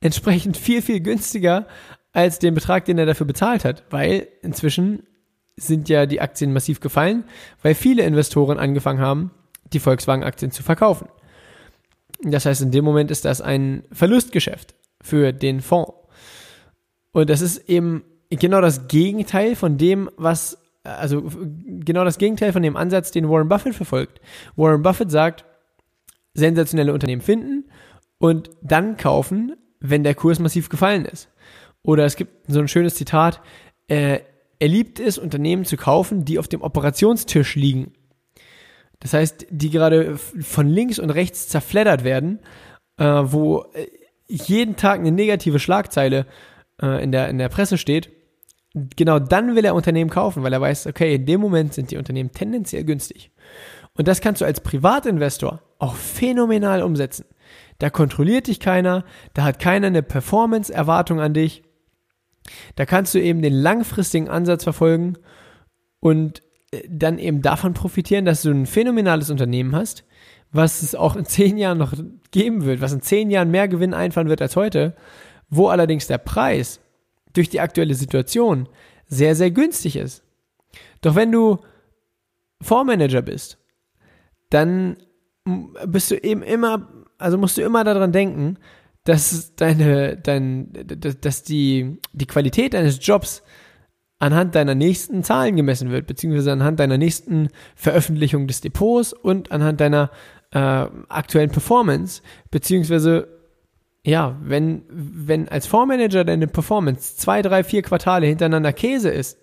entsprechend 0.00 0.56
viel, 0.56 0.82
viel 0.82 1.00
günstiger 1.00 1.66
als 2.12 2.38
den 2.38 2.54
Betrag, 2.54 2.84
den 2.84 2.98
er 2.98 3.06
dafür 3.06 3.26
bezahlt 3.26 3.64
hat, 3.64 3.84
weil 3.90 4.28
inzwischen 4.42 5.04
sind 5.56 5.88
ja 5.88 6.06
die 6.06 6.20
Aktien 6.20 6.52
massiv 6.52 6.80
gefallen, 6.80 7.24
weil 7.62 7.74
viele 7.74 8.02
Investoren 8.02 8.58
angefangen 8.58 9.00
haben, 9.00 9.30
die 9.72 9.80
Volkswagen-Aktien 9.80 10.50
zu 10.50 10.62
verkaufen. 10.62 11.08
Das 12.22 12.46
heißt, 12.46 12.62
in 12.62 12.70
dem 12.70 12.84
Moment 12.84 13.10
ist 13.10 13.24
das 13.24 13.40
ein 13.40 13.84
Verlustgeschäft 13.92 14.74
für 15.02 15.32
den 15.32 15.60
Fonds. 15.60 15.92
Und 17.12 17.28
das 17.28 17.40
ist 17.40 17.68
eben 17.68 18.04
genau 18.30 18.60
das 18.60 18.88
Gegenteil 18.88 19.56
von 19.56 19.76
dem, 19.76 20.10
was, 20.16 20.58
also 20.84 21.22
genau 21.66 22.04
das 22.04 22.18
Gegenteil 22.18 22.52
von 22.52 22.62
dem 22.62 22.76
Ansatz, 22.76 23.10
den 23.10 23.28
Warren 23.28 23.48
Buffett 23.48 23.74
verfolgt. 23.74 24.20
Warren 24.56 24.82
Buffett 24.82 25.10
sagt, 25.10 25.44
sensationelle 26.34 26.94
Unternehmen 26.94 27.22
finden 27.22 27.64
und 28.18 28.50
dann 28.62 28.96
kaufen, 28.96 29.56
wenn 29.80 30.04
der 30.04 30.14
Kurs 30.14 30.38
massiv 30.38 30.68
gefallen 30.68 31.04
ist. 31.04 31.28
Oder 31.82 32.04
es 32.04 32.16
gibt 32.16 32.32
so 32.50 32.60
ein 32.60 32.68
schönes 32.68 32.94
Zitat, 32.94 33.40
äh, 33.88 34.20
er 34.58 34.68
liebt 34.68 35.00
es, 35.00 35.18
Unternehmen 35.18 35.64
zu 35.64 35.76
kaufen, 35.76 36.24
die 36.24 36.38
auf 36.38 36.46
dem 36.46 36.62
Operationstisch 36.62 37.56
liegen. 37.56 37.92
Das 39.02 39.14
heißt, 39.14 39.46
die 39.50 39.70
gerade 39.70 40.16
von 40.16 40.68
links 40.68 41.00
und 41.00 41.10
rechts 41.10 41.48
zerfleddert 41.48 42.04
werden, 42.04 42.38
äh, 42.98 43.04
wo 43.04 43.64
äh, 43.74 43.88
jeden 44.28 44.76
Tag 44.76 45.00
eine 45.00 45.10
negative 45.10 45.58
Schlagzeile 45.58 46.24
äh, 46.80 47.02
in, 47.02 47.10
der, 47.10 47.28
in 47.28 47.38
der 47.38 47.48
Presse 47.48 47.78
steht. 47.78 48.10
Genau 48.74 49.18
dann 49.18 49.56
will 49.56 49.64
er 49.64 49.74
Unternehmen 49.74 50.08
kaufen, 50.08 50.44
weil 50.44 50.52
er 50.52 50.60
weiß, 50.60 50.86
okay, 50.86 51.16
in 51.16 51.26
dem 51.26 51.40
Moment 51.40 51.74
sind 51.74 51.90
die 51.90 51.96
Unternehmen 51.96 52.30
tendenziell 52.30 52.84
günstig. 52.84 53.32
Und 53.94 54.06
das 54.06 54.20
kannst 54.20 54.40
du 54.40 54.44
als 54.44 54.60
Privatinvestor 54.60 55.60
auch 55.78 55.94
phänomenal 55.94 56.82
umsetzen. 56.82 57.26
Da 57.80 57.90
kontrolliert 57.90 58.46
dich 58.46 58.60
keiner, 58.60 59.04
da 59.34 59.42
hat 59.42 59.58
keiner 59.58 59.88
eine 59.88 60.04
Performance-Erwartung 60.04 61.20
an 61.20 61.34
dich. 61.34 61.64
Da 62.76 62.86
kannst 62.86 63.14
du 63.14 63.20
eben 63.20 63.42
den 63.42 63.52
langfristigen 63.52 64.28
Ansatz 64.28 64.62
verfolgen 64.62 65.18
und 66.00 66.42
dann 66.88 67.18
eben 67.18 67.42
davon 67.42 67.74
profitieren, 67.74 68.24
dass 68.24 68.42
du 68.42 68.50
ein 68.50 68.66
phänomenales 68.66 69.30
Unternehmen 69.30 69.74
hast, 69.74 70.04
was 70.52 70.82
es 70.82 70.94
auch 70.94 71.16
in 71.16 71.24
zehn 71.24 71.58
Jahren 71.58 71.78
noch 71.78 71.92
geben 72.30 72.64
wird, 72.64 72.80
was 72.80 72.92
in 72.92 73.02
zehn 73.02 73.30
Jahren 73.30 73.50
mehr 73.50 73.68
Gewinn 73.68 73.94
einfahren 73.94 74.28
wird 74.28 74.42
als 74.42 74.56
heute, 74.56 74.94
wo 75.50 75.68
allerdings 75.68 76.06
der 76.06 76.18
Preis 76.18 76.80
durch 77.32 77.48
die 77.48 77.60
aktuelle 77.60 77.94
Situation 77.94 78.68
sehr, 79.06 79.34
sehr 79.34 79.50
günstig 79.50 79.96
ist. 79.96 80.22
Doch 81.00 81.14
wenn 81.14 81.32
du 81.32 81.58
Fondsmanager 82.62 83.22
bist, 83.22 83.58
dann 84.50 84.96
bist 85.86 86.10
du 86.10 86.16
eben 86.16 86.42
immer, 86.42 86.88
also 87.18 87.36
musst 87.36 87.56
du 87.56 87.62
immer 87.62 87.84
daran 87.84 88.12
denken, 88.12 88.58
dass 89.04 89.54
deine, 89.56 90.16
dein, 90.16 90.72
dass 91.20 91.42
die, 91.42 91.98
die 92.12 92.26
Qualität 92.26 92.74
deines 92.74 93.04
Jobs 93.04 93.42
anhand 94.22 94.54
deiner 94.54 94.76
nächsten 94.76 95.24
Zahlen 95.24 95.56
gemessen 95.56 95.90
wird, 95.90 96.06
beziehungsweise 96.06 96.52
anhand 96.52 96.78
deiner 96.78 96.96
nächsten 96.96 97.48
Veröffentlichung 97.74 98.46
des 98.46 98.60
Depots 98.60 99.12
und 99.12 99.50
anhand 99.50 99.80
deiner 99.80 100.12
äh, 100.52 100.58
aktuellen 101.08 101.50
Performance, 101.50 102.22
beziehungsweise 102.52 103.26
ja, 104.04 104.36
wenn, 104.40 104.84
wenn 104.88 105.48
als 105.48 105.66
Fondsmanager 105.66 106.24
deine 106.24 106.46
Performance 106.46 107.16
zwei, 107.16 107.42
drei, 107.42 107.64
vier 107.64 107.82
Quartale 107.82 108.28
hintereinander 108.28 108.72
Käse 108.72 109.10
ist, 109.10 109.38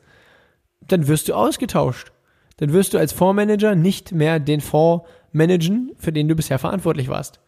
dann 0.79 1.09
wirst 1.09 1.27
du 1.27 1.33
ausgetauscht. 1.33 2.13
Dann 2.55 2.71
wirst 2.71 2.93
du 2.93 2.99
als 2.99 3.11
Fondsmanager 3.11 3.75
nicht 3.75 4.13
mehr 4.13 4.39
den 4.39 4.61
Fonds 4.61 5.05
managen, 5.33 5.91
für 5.97 6.13
den 6.13 6.29
du 6.29 6.35
bisher 6.35 6.57
verantwortlich 6.57 7.09
warst. 7.09 7.41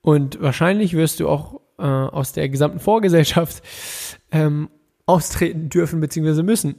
Und 0.00 0.40
wahrscheinlich 0.40 0.94
wirst 0.94 1.20
du 1.20 1.28
auch 1.28 1.60
äh, 1.78 1.82
aus 1.82 2.32
der 2.32 2.48
gesamten 2.48 2.80
Vorgesellschaft 2.80 3.62
ähm, 4.30 4.70
austreten 5.06 5.68
dürfen 5.68 6.00
bzw. 6.00 6.42
müssen. 6.42 6.76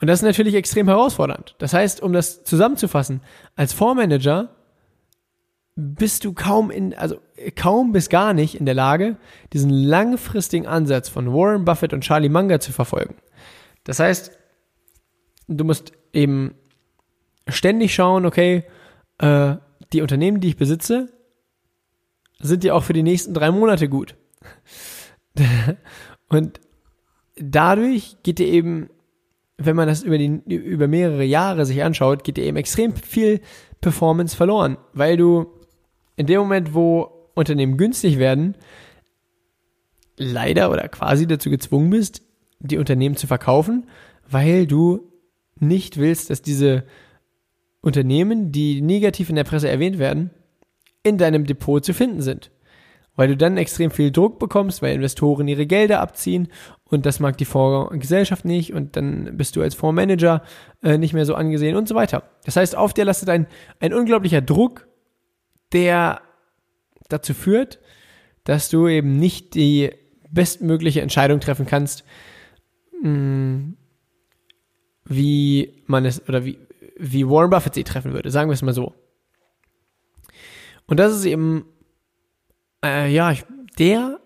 Und 0.00 0.06
das 0.08 0.20
ist 0.20 0.24
natürlich 0.24 0.54
extrem 0.54 0.88
herausfordernd. 0.88 1.54
Das 1.58 1.74
heißt, 1.74 2.02
um 2.02 2.12
das 2.12 2.44
zusammenzufassen, 2.44 3.20
als 3.56 3.72
Fondsmanager 3.72 4.54
bist 5.76 6.24
du 6.24 6.32
kaum 6.32 6.70
in, 6.70 6.94
also 6.94 7.20
kaum 7.56 7.92
bis 7.92 8.08
gar 8.08 8.34
nicht 8.34 8.54
in 8.54 8.66
der 8.66 8.74
Lage, 8.74 9.16
diesen 9.52 9.70
langfristigen 9.70 10.66
Ansatz 10.66 11.08
von 11.08 11.32
Warren 11.32 11.64
Buffett 11.64 11.92
und 11.92 12.02
Charlie 12.02 12.28
Munger 12.28 12.60
zu 12.60 12.72
verfolgen. 12.72 13.16
Das 13.84 13.98
heißt, 13.98 14.32
du 15.48 15.64
musst 15.64 15.92
eben 16.12 16.54
ständig 17.48 17.94
schauen, 17.94 18.26
okay, 18.26 18.64
äh, 19.18 19.56
die 19.92 20.02
Unternehmen, 20.02 20.40
die 20.40 20.48
ich 20.48 20.56
besitze, 20.56 21.08
sind 22.38 22.64
ja 22.64 22.74
auch 22.74 22.84
für 22.84 22.92
die 22.92 23.02
nächsten 23.02 23.34
drei 23.34 23.50
Monate 23.50 23.88
gut. 23.88 24.16
Und 26.30 26.60
dadurch 27.36 28.16
geht 28.22 28.38
dir 28.38 28.46
eben, 28.46 28.88
wenn 29.58 29.76
man 29.76 29.88
das 29.88 30.02
über, 30.02 30.16
die, 30.16 30.40
über 30.46 30.88
mehrere 30.88 31.24
Jahre 31.24 31.66
sich 31.66 31.82
anschaut, 31.82 32.24
geht 32.24 32.38
dir 32.38 32.44
eben 32.44 32.56
extrem 32.56 32.96
viel 32.96 33.40
Performance 33.82 34.34
verloren, 34.34 34.78
weil 34.94 35.18
du 35.18 35.46
in 36.16 36.26
dem 36.26 36.40
Moment, 36.40 36.72
wo 36.72 37.28
Unternehmen 37.34 37.76
günstig 37.76 38.18
werden, 38.18 38.56
leider 40.16 40.70
oder 40.70 40.88
quasi 40.88 41.26
dazu 41.26 41.50
gezwungen 41.50 41.90
bist, 41.90 42.22
die 42.60 42.78
Unternehmen 42.78 43.16
zu 43.16 43.26
verkaufen, 43.26 43.88
weil 44.28 44.66
du 44.66 45.10
nicht 45.58 45.96
willst, 45.96 46.30
dass 46.30 46.42
diese 46.42 46.84
Unternehmen, 47.80 48.52
die 48.52 48.82
negativ 48.82 49.30
in 49.30 49.36
der 49.36 49.44
Presse 49.44 49.68
erwähnt 49.68 49.98
werden, 49.98 50.30
in 51.02 51.18
deinem 51.18 51.46
Depot 51.46 51.84
zu 51.84 51.94
finden 51.94 52.20
sind. 52.20 52.50
Weil 53.20 53.28
du 53.28 53.36
dann 53.36 53.58
extrem 53.58 53.90
viel 53.90 54.10
Druck 54.10 54.38
bekommst, 54.38 54.80
weil 54.80 54.94
Investoren 54.94 55.46
ihre 55.46 55.66
Gelder 55.66 56.00
abziehen 56.00 56.48
und 56.84 57.04
das 57.04 57.20
mag 57.20 57.36
die 57.36 57.44
Fondsgesellschaft 57.44 58.46
nicht 58.46 58.72
und 58.72 58.96
dann 58.96 59.36
bist 59.36 59.56
du 59.56 59.60
als 59.60 59.74
Fondsmanager 59.74 60.42
äh, 60.82 60.96
nicht 60.96 61.12
mehr 61.12 61.26
so 61.26 61.34
angesehen 61.34 61.76
und 61.76 61.86
so 61.86 61.94
weiter. 61.94 62.22
Das 62.46 62.56
heißt, 62.56 62.74
auf 62.74 62.94
dir 62.94 63.04
lastet 63.04 63.28
ein, 63.28 63.46
ein 63.78 63.92
unglaublicher 63.92 64.40
Druck, 64.40 64.88
der 65.74 66.22
dazu 67.10 67.34
führt, 67.34 67.78
dass 68.44 68.70
du 68.70 68.88
eben 68.88 69.18
nicht 69.18 69.54
die 69.54 69.90
bestmögliche 70.30 71.02
Entscheidung 71.02 71.40
treffen 71.40 71.66
kannst, 71.66 72.04
mh, 73.02 73.02
hm, 73.02 73.76
wie 75.04 75.82
man 75.84 76.06
es 76.06 76.26
oder 76.26 76.46
wie, 76.46 76.58
wie 76.96 77.28
Warren 77.28 77.50
Buffett 77.50 77.74
sie 77.74 77.84
treffen 77.84 78.14
würde, 78.14 78.30
sagen 78.30 78.48
wir 78.48 78.54
es 78.54 78.62
mal 78.62 78.72
so. 78.72 78.94
Und 80.86 80.98
das 80.98 81.14
ist 81.14 81.26
eben, 81.26 81.66
äh, 82.84 83.12
ja, 83.12 83.34
der 83.78 84.20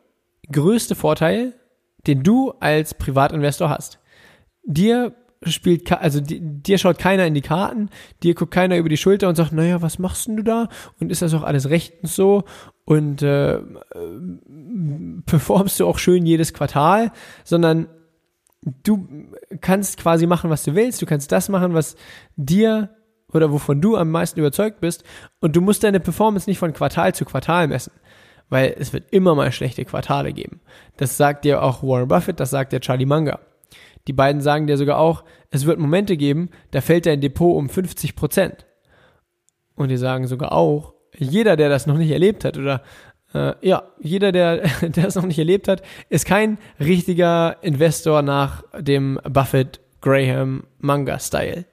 größte 0.50 0.94
Vorteil, 0.94 1.54
den 2.06 2.22
du 2.22 2.52
als 2.60 2.94
Privatinvestor 2.94 3.70
hast. 3.70 3.98
Dir 4.64 5.14
spielt, 5.42 5.90
also 5.92 6.20
dir 6.22 6.78
schaut 6.78 6.98
keiner 6.98 7.26
in 7.26 7.34
die 7.34 7.42
Karten, 7.42 7.90
dir 8.22 8.34
guckt 8.34 8.52
keiner 8.52 8.76
über 8.78 8.88
die 8.88 8.96
Schulter 8.96 9.28
und 9.28 9.36
sagt, 9.36 9.52
naja, 9.52 9.82
was 9.82 9.98
machst 9.98 10.26
denn 10.26 10.36
du 10.36 10.42
da? 10.42 10.68
Und 11.00 11.10
ist 11.10 11.22
das 11.22 11.34
auch 11.34 11.42
alles 11.42 11.68
rechtens 11.68 12.16
so? 12.16 12.44
Und 12.84 13.22
äh, 13.22 13.60
performst 15.26 15.80
du 15.80 15.86
auch 15.86 15.98
schön 15.98 16.26
jedes 16.26 16.54
Quartal? 16.54 17.12
Sondern 17.44 17.88
du 18.82 19.08
kannst 19.60 19.98
quasi 19.98 20.26
machen, 20.26 20.50
was 20.50 20.64
du 20.64 20.74
willst. 20.74 21.00
Du 21.02 21.06
kannst 21.06 21.32
das 21.32 21.48
machen, 21.48 21.74
was 21.74 21.96
dir 22.36 22.90
oder 23.32 23.52
wovon 23.52 23.80
du 23.80 23.96
am 23.96 24.10
meisten 24.10 24.38
überzeugt 24.38 24.80
bist. 24.80 25.04
Und 25.40 25.56
du 25.56 25.60
musst 25.60 25.82
deine 25.82 26.00
Performance 26.00 26.48
nicht 26.48 26.58
von 26.58 26.72
Quartal 26.72 27.14
zu 27.14 27.24
Quartal 27.24 27.68
messen. 27.68 27.92
Weil 28.48 28.74
es 28.78 28.92
wird 28.92 29.12
immer 29.12 29.34
mal 29.34 29.52
schlechte 29.52 29.84
Quartale 29.84 30.32
geben. 30.32 30.60
Das 30.96 31.16
sagt 31.16 31.44
dir 31.44 31.62
auch 31.62 31.82
Warren 31.82 32.08
Buffett, 32.08 32.40
das 32.40 32.50
sagt 32.50 32.72
dir 32.72 32.80
Charlie 32.80 33.06
Munger. 33.06 33.40
Die 34.06 34.12
beiden 34.12 34.42
sagen 34.42 34.66
dir 34.66 34.76
sogar 34.76 34.98
auch, 34.98 35.24
es 35.50 35.66
wird 35.66 35.78
Momente 35.78 36.16
geben, 36.16 36.50
da 36.72 36.80
fällt 36.80 37.06
dein 37.06 37.20
Depot 37.20 37.56
um 37.56 37.68
50 37.68 38.16
Prozent. 38.16 38.66
Und 39.76 39.88
die 39.88 39.96
sagen 39.96 40.26
sogar 40.26 40.52
auch, 40.52 40.94
jeder, 41.16 41.56
der 41.56 41.68
das 41.68 41.86
noch 41.86 41.96
nicht 41.96 42.10
erlebt 42.10 42.44
hat 42.44 42.58
oder 42.58 42.82
äh, 43.34 43.54
ja, 43.60 43.82
jeder, 44.00 44.32
der, 44.32 44.58
der 44.82 45.04
das 45.04 45.14
noch 45.16 45.26
nicht 45.26 45.38
erlebt 45.38 45.68
hat, 45.68 45.82
ist 46.08 46.26
kein 46.26 46.58
richtiger 46.78 47.56
Investor 47.62 48.22
nach 48.22 48.62
dem 48.78 49.18
Buffett 49.28 49.80
Graham 50.00 50.64
Manga 50.78 51.18
Style. 51.18 51.64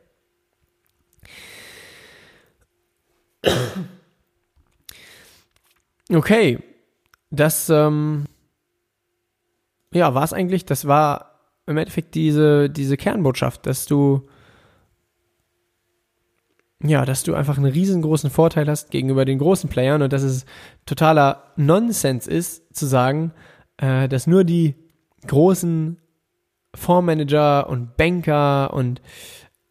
Okay, 6.14 6.60
das 7.30 7.70
ähm, 7.70 8.26
ja 9.94 10.14
war 10.14 10.24
es 10.24 10.34
eigentlich. 10.34 10.66
Das 10.66 10.86
war 10.86 11.40
im 11.68 11.78
Endeffekt 11.78 12.16
diese 12.16 12.70
diese 12.70 12.98
Kernbotschaft, 12.98 13.66
dass 13.66 13.86
du 13.86 14.28
ja, 16.84 17.06
dass 17.06 17.24
du 17.24 17.34
einfach 17.36 17.58
einen 17.58 17.72
riesengroßen 17.72 18.30
Vorteil 18.30 18.68
hast 18.68 18.92
gegenüber 18.92 19.24
den 19.24 19.40
großen 19.40 19.70
Playern 19.70 20.02
und 20.02 20.12
dass 20.12 20.24
es 20.24 20.46
totaler 20.86 21.54
Nonsens 21.56 22.28
ist, 22.28 22.76
zu 22.76 22.88
sagen, 22.88 23.32
äh, 23.78 24.10
dass 24.10 24.28
nur 24.28 24.44
die 24.44 24.76
großen 25.28 26.02
Fondsmanager 26.74 27.70
und 27.70 27.96
Banker 27.98 28.74
und 28.74 29.02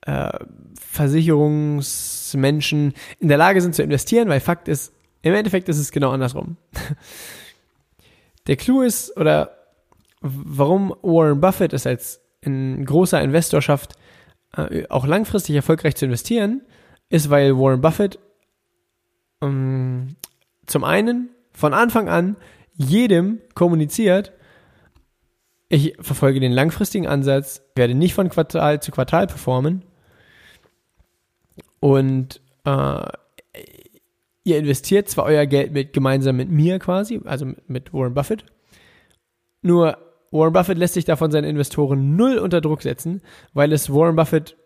äh, 0.03 0.31
Versicherungsmenschen 0.79 2.95
in 3.19 3.29
der 3.29 3.39
Lage 3.39 3.61
sind 3.61 3.75
zu 3.75 3.83
investieren, 3.83 4.29
weil 4.29 4.39
Fakt 4.41 4.69
ist, 4.69 4.93
im 5.23 5.35
Endeffekt 5.35 5.69
ist 5.69 5.79
es 5.79 5.93
genau 5.93 6.11
andersrum. 6.11 6.57
Der 8.47 8.57
Clou 8.57 8.83
ist, 8.83 9.17
oder 9.17 9.57
warum 10.21 10.95
Warren 11.03 11.41
Buffett 11.41 11.73
es 11.73 11.87
als 11.87 12.21
ein 12.45 12.85
großer 12.85 13.21
Investor 13.21 13.61
schafft, 13.61 13.97
äh, 14.57 14.87
auch 14.89 15.07
langfristig 15.07 15.55
erfolgreich 15.57 15.97
zu 15.97 16.07
investieren, 16.07 16.63
ist, 17.11 17.31
weil 17.31 17.57
Warren 17.57 17.81
Buffett 17.81 18.19
ähm, 19.43 20.17
zum 20.67 20.85
einen 20.85 21.31
von 21.53 21.75
Anfang 21.75 22.09
an 22.09 22.37
jedem 22.73 23.41
kommuniziert, 23.55 24.33
ich 25.69 25.97
verfolge 26.01 26.41
den 26.41 26.53
langfristigen 26.53 27.07
Ansatz, 27.07 27.63
werde 27.77 27.95
nicht 27.95 28.15
von 28.15 28.29
Quartal 28.29 28.83
zu 28.83 28.91
Quartal 28.91 29.27
performen 29.27 29.85
und 31.79 32.41
äh, 32.65 33.03
ihr 34.45 34.59
investiert 34.59 35.09
zwar 35.09 35.27
euer 35.27 35.47
Geld 35.47 35.73
mit, 35.73 35.93
gemeinsam 35.93 36.37
mit 36.37 36.51
mir 36.51 36.79
quasi, 36.79 37.21
also 37.25 37.53
mit, 37.67 37.93
Warren 37.93 38.15
Buffett, 38.15 38.45
nur 39.63 39.99
Warren 40.31 40.53
Buffett 40.53 40.79
lässt 40.79 40.95
sich 40.95 41.05
davon 41.05 41.31
seinen 41.31 41.49
Investoren 41.49 42.17
null 42.17 42.39
unter 42.39 42.61
Druck 42.61 42.83
setzen, 42.83 43.21
weil 43.53 43.73
es 43.73 43.93
Warren 43.93 44.17
Buffett 44.17 44.57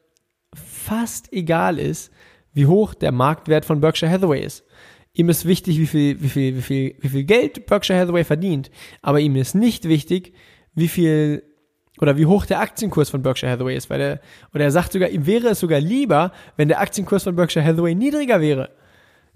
fast 0.55 1.33
egal 1.33 1.79
ist, 1.79 2.13
wie 2.53 2.67
hoch 2.67 2.95
der 2.95 3.13
Marktwert 3.13 3.65
von 3.65 3.81
Berkshire 3.81 4.11
Hathaway 4.11 4.45
ist. 4.45 4.65
Ihm 5.13 5.29
ist 5.29 5.45
wichtig, 5.45 5.79
wie 5.79 5.87
viel, 5.87 6.23
wie 6.23 6.29
viel, 6.29 6.57
wie 6.57 6.63
viel, 6.63 6.97
wie 7.01 7.09
viel 7.09 7.25
Geld 7.25 7.67
Berkshire 7.67 7.99
Hathaway 7.99 8.25
verdient, 8.25 8.71
aber 9.01 9.21
ihm 9.21 9.37
ist 9.37 9.55
nicht 9.55 9.89
wichtig, 9.89 10.35
wie 10.75 10.89
viel 10.89 11.43
oder 12.01 12.17
wie 12.19 12.27
hoch 12.27 12.45
der 12.45 12.61
Aktienkurs 12.61 13.11
von 13.11 13.23
Berkshire 13.23 13.53
Hathaway 13.53 13.77
ist, 13.77 13.89
weil 13.89 14.01
er, 14.01 14.21
oder 14.53 14.65
er 14.65 14.71
sagt 14.73 14.93
sogar, 14.93 15.09
ihm 15.11 15.27
wäre 15.27 15.49
es 15.49 15.61
sogar 15.61 15.81
lieber, 15.81 16.33
wenn 16.57 16.69
der 16.69 16.81
Aktienkurs 16.81 17.23
von 17.23 17.37
Berkshire 17.37 17.65
Hathaway 17.65 17.95
niedriger 17.95 18.41
wäre. 18.41 18.71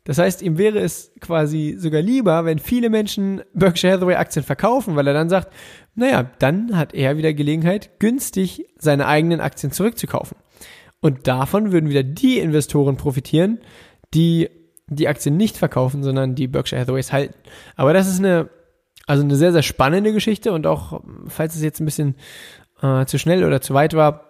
Das 0.08 0.16
heißt, 0.16 0.40
ihm 0.40 0.56
wäre 0.56 0.78
es 0.78 1.12
quasi 1.20 1.76
sogar 1.78 2.00
lieber, 2.00 2.46
wenn 2.46 2.58
viele 2.58 2.88
Menschen 2.88 3.42
Berkshire 3.52 3.92
Hathaway 3.92 4.14
Aktien 4.14 4.42
verkaufen, 4.42 4.96
weil 4.96 5.06
er 5.06 5.12
dann 5.12 5.28
sagt, 5.28 5.52
naja, 5.94 6.30
dann 6.38 6.78
hat 6.78 6.94
er 6.94 7.18
wieder 7.18 7.34
Gelegenheit, 7.34 8.00
günstig 8.00 8.64
seine 8.78 9.06
eigenen 9.06 9.42
Aktien 9.42 9.70
zurückzukaufen. 9.70 10.38
Und 11.02 11.28
davon 11.28 11.72
würden 11.72 11.90
wieder 11.90 12.04
die 12.04 12.38
Investoren 12.38 12.96
profitieren, 12.96 13.58
die 14.14 14.48
die 14.86 15.08
Aktien 15.08 15.36
nicht 15.36 15.58
verkaufen, 15.58 16.02
sondern 16.02 16.34
die 16.34 16.48
Berkshire 16.48 16.80
Hathaways 16.80 17.12
halten. 17.12 17.34
Aber 17.76 17.92
das 17.92 18.08
ist 18.08 18.18
eine, 18.18 18.48
also 19.06 19.22
eine 19.22 19.36
sehr, 19.36 19.52
sehr 19.52 19.62
spannende 19.62 20.14
Geschichte 20.14 20.52
und 20.52 20.66
auch, 20.66 21.02
falls 21.26 21.54
es 21.54 21.62
jetzt 21.62 21.80
ein 21.80 21.84
bisschen 21.84 22.14
äh, 22.80 23.04
zu 23.04 23.18
schnell 23.18 23.44
oder 23.44 23.60
zu 23.60 23.74
weit 23.74 23.92
war, 23.92 24.27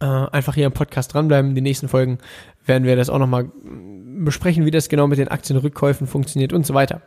äh, 0.00 0.06
einfach 0.06 0.54
hier 0.54 0.66
im 0.66 0.72
Podcast 0.72 1.14
dranbleiben. 1.14 1.54
Die 1.54 1.60
nächsten 1.60 1.88
Folgen 1.88 2.18
werden 2.64 2.84
wir 2.84 2.96
das 2.96 3.10
auch 3.10 3.18
nochmal 3.18 3.50
besprechen, 3.62 4.64
wie 4.64 4.70
das 4.70 4.88
genau 4.88 5.06
mit 5.06 5.18
den 5.18 5.28
Aktienrückkäufen 5.28 6.06
funktioniert 6.06 6.52
und 6.52 6.66
so 6.66 6.74
weiter. 6.74 7.02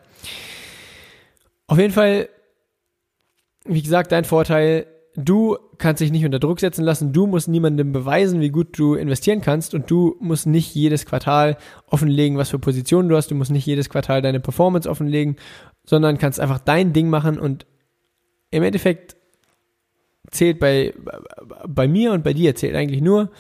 Auf 1.67 1.78
jeden 1.78 1.93
Fall, 1.93 2.30
wie 3.65 3.82
gesagt, 3.82 4.12
dein 4.12 4.26
Vorteil 4.26 4.88
du 5.17 5.58
kannst 5.80 6.00
dich 6.00 6.12
nicht 6.12 6.23
unter 6.23 6.39
Druck 6.39 6.60
setzen 6.60 6.84
lassen, 6.84 7.12
du 7.12 7.26
musst 7.26 7.47
niemandem 7.47 7.91
beweisen, 7.91 8.39
wie 8.39 8.50
gut 8.50 8.78
du 8.78 8.93
investieren 8.93 9.41
kannst 9.41 9.73
und 9.73 9.89
du 9.89 10.15
musst 10.19 10.45
nicht 10.45 10.73
jedes 10.76 11.06
Quartal 11.06 11.58
offenlegen, 11.88 12.38
was 12.38 12.52
für 12.52 12.60
Positionen 12.60 13.10
du 13.10 13.17
hast, 13.17 13.32
du 13.32 13.36
musst 13.36 13.52
nicht 13.52 13.65
jedes 13.65 13.89
Quartal 13.89 14.21
deine 14.21 14.39
Performance 14.39 14.89
offenlegen, 14.89 15.36
sondern 15.86 16.19
kannst 16.19 16.39
einfach 16.39 16.60
dein 16.60 16.93
Ding 16.93 17.10
machen 17.10 17.39
und 17.39 17.65
im 18.52 18.63
Endeffekt 18.63 19.17
zählt 20.30 20.60
bei, 20.60 20.93
bei 21.67 21.88
mir 21.88 22.12
und 22.13 22.23
bei 22.23 22.34
dir 22.34 22.56
zählt 22.56 22.75
eigentlich 22.75 23.01
nur, 23.01 23.32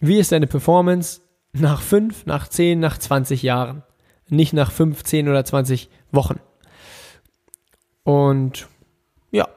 wie 0.00 0.18
ist 0.18 0.32
deine 0.32 0.46
Performance 0.46 1.20
nach 1.52 1.80
5, 1.80 2.26
nach 2.26 2.48
10, 2.48 2.80
nach 2.80 2.98
20 2.98 3.42
Jahren, 3.42 3.82
nicht 4.28 4.52
nach 4.52 4.70
5, 4.70 5.02
10 5.02 5.28
oder 5.28 5.44
20 5.44 5.90
Wochen. 6.10 6.40
Und 8.04 8.68
ja, 9.30 9.48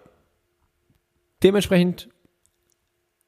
Dementsprechend 1.46 2.10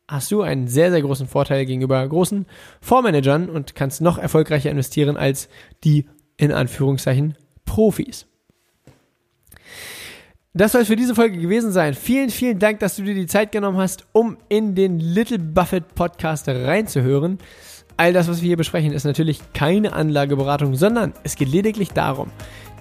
hast 0.07 0.31
du 0.31 0.41
einen 0.41 0.67
sehr, 0.67 0.89
sehr 0.89 1.03
großen 1.03 1.27
Vorteil 1.27 1.67
gegenüber 1.67 2.07
großen 2.07 2.47
Fondsmanagern 2.81 3.47
und 3.47 3.75
kannst 3.75 4.01
noch 4.01 4.17
erfolgreicher 4.17 4.71
investieren 4.71 5.17
als 5.17 5.49
die 5.83 6.07
in 6.37 6.51
Anführungszeichen 6.51 7.37
Profis. 7.63 8.25
Das 10.57 10.71
soll 10.71 10.81
es 10.81 10.87
für 10.87 10.95
diese 10.95 11.13
Folge 11.13 11.37
gewesen 11.37 11.71
sein. 11.71 11.93
Vielen, 11.93 12.31
vielen 12.31 12.57
Dank, 12.57 12.79
dass 12.79 12.95
du 12.95 13.03
dir 13.03 13.13
die 13.13 13.27
Zeit 13.27 13.51
genommen 13.51 13.77
hast, 13.77 14.05
um 14.11 14.37
in 14.49 14.73
den 14.73 14.99
Little 14.99 15.37
Buffett 15.37 15.93
Podcast 15.93 16.47
reinzuhören. 16.47 17.37
All 17.95 18.11
das, 18.11 18.27
was 18.27 18.41
wir 18.41 18.47
hier 18.47 18.57
besprechen, 18.57 18.91
ist 18.91 19.03
natürlich 19.03 19.39
keine 19.53 19.93
Anlageberatung, 19.93 20.75
sondern 20.75 21.13
es 21.23 21.35
geht 21.35 21.49
lediglich 21.49 21.91
darum, 21.91 22.31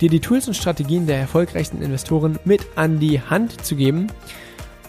dir 0.01 0.09
die 0.09 0.21
Tools 0.21 0.49
und 0.49 0.55
Strategien 0.55 1.07
der 1.07 1.19
erfolgreichsten 1.19 1.83
Investoren 1.83 2.39
mit 2.47 2.67
an 2.77 2.99
die 2.99 3.21
Hand 3.21 3.65
zu 3.65 3.77
geben 3.77 4.09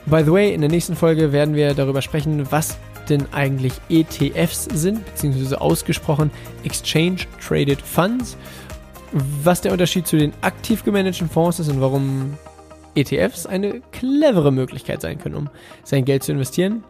By 0.10 0.24
the 0.24 0.32
way, 0.32 0.54
in 0.54 0.62
der 0.62 0.70
nächsten 0.70 0.96
Folge 0.96 1.34
werden 1.34 1.54
wir 1.54 1.74
darüber 1.74 2.02
sprechen, 2.02 2.50
was 2.50 2.78
denn 3.10 3.26
eigentlich 3.34 3.74
ETFs 3.90 4.70
sind, 4.74 5.06
beziehungsweise 5.06 5.60
ausgesprochen 5.60 6.32
Exchange 6.64 7.18
Traded 7.46 7.82
Funds, 7.82 8.38
was 9.12 9.60
der 9.60 9.74
Unterschied 9.74 10.08
zu 10.08 10.16
den 10.16 10.32
aktiv 10.40 10.86
gemanagten 10.86 11.30
Fonds 11.30 11.60
ist 11.60 11.68
und 11.68 11.82
warum 11.82 12.38
ETFs 12.98 13.46
eine 13.46 13.82
clevere 13.92 14.52
Möglichkeit 14.52 15.02
sein 15.02 15.18
können, 15.18 15.36
um 15.36 15.50
sein 15.84 16.06
Geld 16.06 16.24
zu 16.24 16.32
investieren. 16.32 16.84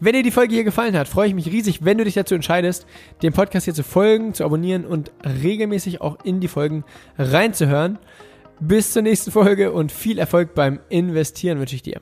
Wenn 0.00 0.12
dir 0.12 0.22
die 0.22 0.30
Folge 0.30 0.54
hier 0.54 0.64
gefallen 0.64 0.96
hat, 0.96 1.08
freue 1.08 1.28
ich 1.28 1.34
mich 1.34 1.46
riesig, 1.46 1.84
wenn 1.84 1.98
du 1.98 2.04
dich 2.04 2.14
dazu 2.14 2.34
entscheidest, 2.34 2.86
dem 3.22 3.32
Podcast 3.32 3.64
hier 3.64 3.74
zu 3.74 3.82
folgen, 3.82 4.32
zu 4.32 4.44
abonnieren 4.44 4.84
und 4.84 5.10
regelmäßig 5.24 6.00
auch 6.00 6.18
in 6.24 6.40
die 6.40 6.48
Folgen 6.48 6.84
reinzuhören. 7.18 7.98
Bis 8.60 8.92
zur 8.92 9.02
nächsten 9.02 9.32
Folge 9.32 9.72
und 9.72 9.92
viel 9.92 10.18
Erfolg 10.18 10.54
beim 10.54 10.80
Investieren 10.88 11.58
wünsche 11.58 11.74
ich 11.74 11.82
dir. 11.82 12.00